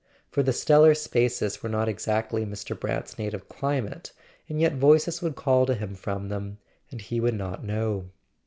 For 0.31 0.41
the 0.41 0.51
stellar 0.51 0.95
spaces 0.95 1.61
were 1.61 1.69
not 1.69 1.87
exactly 1.87 2.43
Mr. 2.43 2.73
Brant's 2.79 3.19
native 3.19 3.47
climate, 3.47 4.13
and 4.49 4.59
yet 4.59 4.73
voices 4.73 5.21
would 5.21 5.35
call 5.35 5.67
to 5.67 5.75
him 5.75 5.93
from 5.93 6.29
them, 6.29 6.57
and 6.89 6.99
he 6.99 7.19
would 7.19 7.35
not 7.35 7.63
know. 7.63 8.09